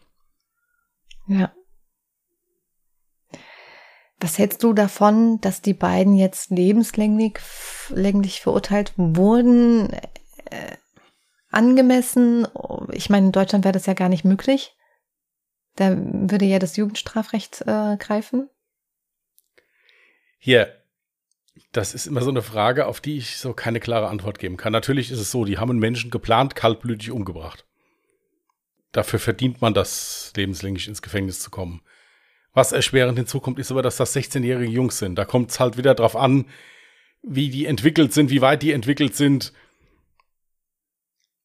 [1.27, 1.51] Ja.
[4.21, 7.39] Was hältst du davon, dass die beiden jetzt lebenslänglich
[7.89, 9.91] länglich verurteilt wurden?
[9.91, 10.77] Äh,
[11.49, 12.47] angemessen?
[12.93, 14.73] Ich meine, in Deutschland wäre das ja gar nicht möglich.
[15.75, 18.49] Da würde ja das Jugendstrafrecht äh, greifen.
[20.45, 20.79] Hier,
[21.71, 24.73] das ist immer so eine Frage, auf die ich so keine klare Antwort geben kann.
[24.73, 27.65] Natürlich ist es so, die haben einen Menschen geplant, kaltblütig umgebracht.
[28.91, 31.81] Dafür verdient man das, lebenslänglich ins Gefängnis zu kommen.
[32.53, 35.15] Was erschwerend hinzukommt, ist aber, dass das 16-jährige Jungs sind.
[35.15, 36.45] Da kommt es halt wieder drauf an,
[37.23, 39.51] wie die entwickelt sind, wie weit die entwickelt sind.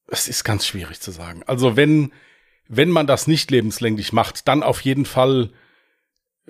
[0.09, 1.43] Es ist ganz schwierig zu sagen.
[1.47, 2.13] Also wenn,
[2.69, 5.55] wenn man das nicht lebenslänglich macht, dann auf jeden Fall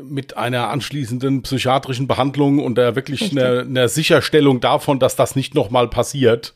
[0.02, 5.54] mit einer anschließenden psychiatrischen Behandlung und der wirklich einer, einer, Sicherstellung davon, dass das nicht
[5.54, 6.54] nochmal passiert,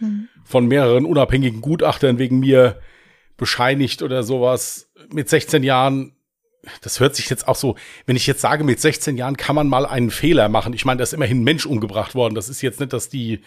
[0.00, 0.28] mhm.
[0.44, 2.80] von mehreren unabhängigen Gutachtern wegen mir
[3.36, 4.90] bescheinigt oder sowas.
[5.10, 6.14] Mit 16 Jahren,
[6.82, 7.76] das hört sich jetzt auch so,
[8.06, 10.72] wenn ich jetzt sage, mit 16 Jahren kann man mal einen Fehler machen.
[10.72, 12.34] Ich meine, da ist immerhin ein Mensch umgebracht worden.
[12.34, 13.40] Das ist jetzt nicht, dass die,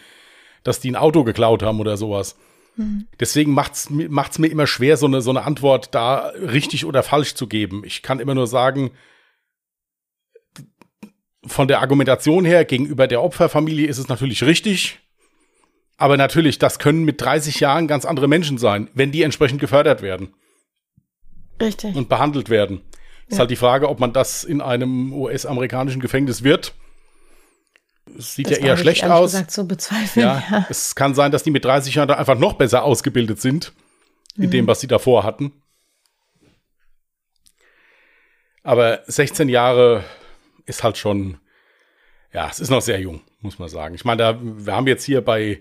[0.62, 2.36] dass die ein Auto geklaut haben oder sowas.
[2.76, 3.06] Mhm.
[3.18, 7.34] Deswegen macht's, macht's mir immer schwer, so eine, so eine Antwort da richtig oder falsch
[7.34, 7.82] zu geben.
[7.84, 8.92] Ich kann immer nur sagen,
[11.48, 14.98] von der Argumentation her gegenüber der Opferfamilie ist es natürlich richtig.
[15.96, 20.00] Aber natürlich, das können mit 30 Jahren ganz andere Menschen sein, wenn die entsprechend gefördert
[20.00, 20.32] werden.
[21.60, 21.96] Richtig.
[21.96, 22.82] Und behandelt werden.
[22.82, 23.32] Ja.
[23.32, 26.72] Ist halt die Frage, ob man das in einem US-amerikanischen Gefängnis wird.
[28.16, 29.32] Es sieht das ja eher schlecht ich, aus.
[29.32, 32.54] Gesagt, so bezweifeln, ja, ja, Es kann sein, dass die mit 30 Jahren einfach noch
[32.54, 33.72] besser ausgebildet sind,
[34.36, 34.50] in mhm.
[34.50, 35.52] dem, was sie davor hatten.
[38.62, 40.04] Aber 16 Jahre
[40.68, 41.38] ist halt schon,
[42.32, 43.94] ja, es ist noch sehr jung, muss man sagen.
[43.94, 45.60] Ich meine, da, wir haben jetzt hier bei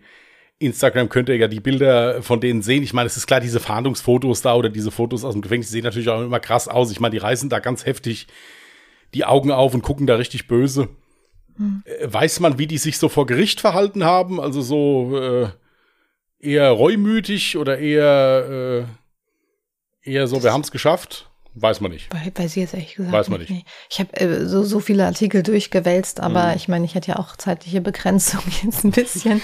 [0.59, 2.83] Instagram könnt ihr ja die Bilder von denen sehen.
[2.83, 5.83] Ich meine, es ist klar, diese Fahndungsfotos da oder diese Fotos aus dem Gefängnis sehen
[5.83, 6.91] natürlich auch immer krass aus.
[6.91, 8.27] Ich meine, die reißen da ganz heftig
[9.13, 10.89] die Augen auf und gucken da richtig böse.
[11.57, 11.83] Hm.
[12.03, 14.39] Weiß man, wie die sich so vor Gericht verhalten haben?
[14.39, 15.49] Also so äh,
[16.39, 18.87] eher reumütig oder eher,
[20.03, 21.26] äh, eher so, wir haben es geschafft?
[21.61, 22.09] Weiß man nicht.
[22.13, 23.13] Weiß ich jetzt ehrlich gesagt.
[23.13, 23.49] Weiß man nicht.
[23.49, 23.67] nicht.
[23.89, 26.55] Ich habe äh, so, so viele Artikel durchgewälzt, aber mhm.
[26.55, 29.41] ich meine, ich hätte ja auch zeitliche Begrenzung jetzt ein bisschen.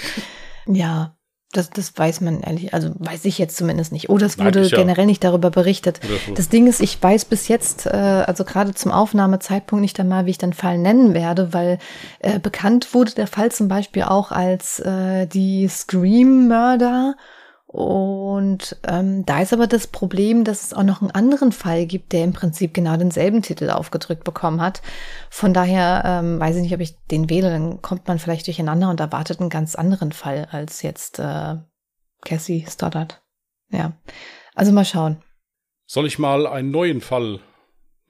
[0.66, 1.16] ja,
[1.52, 4.10] das, das weiß man ehrlich, also weiß ich jetzt zumindest nicht.
[4.10, 4.76] Oder es wurde ja.
[4.76, 6.00] generell nicht darüber berichtet.
[6.02, 10.26] Das, das Ding ist, ich weiß bis jetzt, äh, also gerade zum Aufnahmezeitpunkt nicht einmal,
[10.26, 11.78] wie ich den Fall nennen werde, weil
[12.20, 17.14] äh, bekannt wurde der Fall zum Beispiel auch als äh, die Scream-Mörder
[17.74, 22.12] und ähm, da ist aber das Problem, dass es auch noch einen anderen Fall gibt,
[22.12, 24.80] der im Prinzip genau denselben Titel aufgedrückt bekommen hat.
[25.28, 28.90] Von daher ähm, weiß ich nicht, ob ich den wähle, dann kommt man vielleicht durcheinander
[28.90, 31.56] und erwartet einen ganz anderen Fall als jetzt äh,
[32.24, 33.24] Cassie Stoddard.
[33.70, 33.94] Ja,
[34.54, 35.20] also mal schauen.
[35.84, 37.40] Soll ich mal einen neuen Fall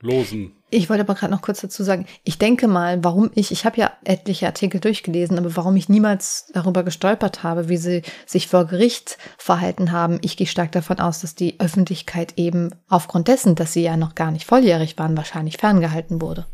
[0.05, 0.53] losen?
[0.71, 3.79] Ich wollte aber gerade noch kurz dazu sagen, ich denke mal, warum ich, ich habe
[3.79, 8.67] ja etliche Artikel durchgelesen, aber warum ich niemals darüber gestolpert habe, wie sie sich vor
[8.67, 10.19] Gericht verhalten haben.
[10.23, 14.15] Ich gehe stark davon aus, dass die Öffentlichkeit eben aufgrund dessen, dass sie ja noch
[14.15, 16.47] gar nicht volljährig waren, wahrscheinlich ferngehalten wurde.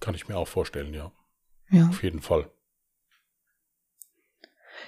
[0.00, 1.12] Kann ich mir auch vorstellen, ja.
[1.70, 1.88] Ja.
[1.88, 2.50] Auf jeden Fall.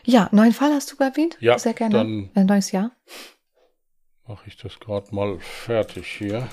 [0.05, 1.37] Ja, neuen Fall hast du erwähnt?
[1.41, 1.59] Ja.
[1.59, 1.95] Sehr gerne.
[1.95, 2.93] Dann Ein neues Jahr.
[4.29, 6.49] Mache ich das gerade mal fertig hier.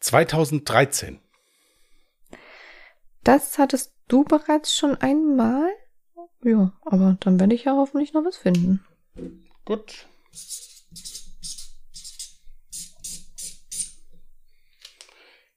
[0.00, 1.20] 2013.
[3.22, 5.68] Das hattest du bereits schon einmal?
[6.42, 8.84] Ja, aber dann werde ich ja hoffentlich noch was finden.
[9.64, 10.06] Gut.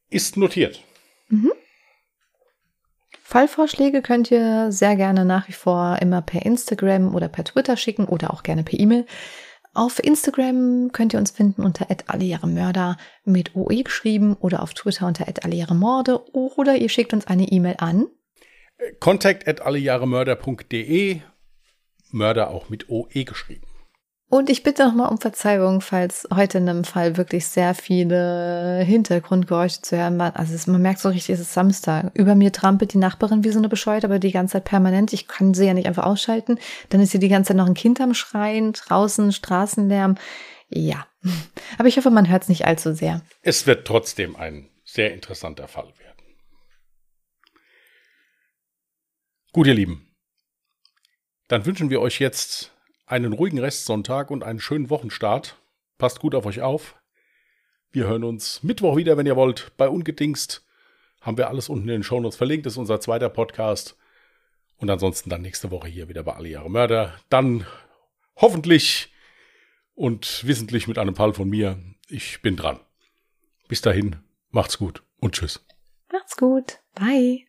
[0.10, 0.84] Ist notiert.
[1.30, 1.52] Mhm.
[3.24, 8.06] Fallvorschläge könnt ihr sehr gerne nach wie vor immer per Instagram oder per Twitter schicken
[8.06, 9.08] oder auch gerne per E-Mail.
[9.76, 11.90] Auf Instagram könnt ihr uns finden unter
[12.46, 15.28] Mörder mit OE geschrieben oder auf Twitter unter
[15.74, 18.08] Morde oder ihr schickt uns eine E-Mail an
[19.00, 21.22] Contact at allejahremörder.de
[22.12, 23.66] Mörder auch mit OE geschrieben.
[24.34, 29.84] Und ich bitte nochmal um Verzeihung, falls heute in einem Fall wirklich sehr viele Hintergrundgeräusche
[29.84, 30.36] zu hören waren.
[30.36, 32.10] Also es, man merkt so richtig, es ist Samstag.
[32.16, 35.14] Über mir trampelt die Nachbarin wie so eine Bescheid, aber die ganze Zeit permanent.
[35.14, 36.58] Ich kann sie ja nicht einfach ausschalten.
[36.90, 40.16] Dann ist hier die ganze Zeit noch ein Kind am Schreien, draußen Straßenlärm.
[40.68, 41.06] Ja,
[41.78, 43.22] aber ich hoffe, man hört es nicht allzu sehr.
[43.44, 46.26] Es wird trotzdem ein sehr interessanter Fall werden.
[49.52, 50.12] Gut, ihr Lieben.
[51.50, 52.74] Dann wünschen wir euch jetzt
[53.06, 55.58] einen ruhigen Restsonntag und einen schönen Wochenstart.
[55.98, 56.96] Passt gut auf euch auf.
[57.92, 60.66] Wir hören uns Mittwoch wieder, wenn ihr wollt, bei Ungedingst.
[61.22, 62.66] Haben wir alles unten in den Shownotes verlinkt.
[62.66, 63.98] Das ist unser zweiter Podcast.
[64.78, 67.14] Und ansonsten dann nächste Woche hier wieder bei Alle Jahre Mörder.
[67.30, 67.66] Dann
[68.36, 69.14] hoffentlich
[69.96, 71.78] und wissentlich mit einem Fall von mir.
[72.10, 72.80] Ich bin dran.
[73.68, 74.18] Bis dahin,
[74.50, 75.66] macht's gut und tschüss.
[76.12, 76.80] Macht's gut.
[76.96, 77.46] Bye.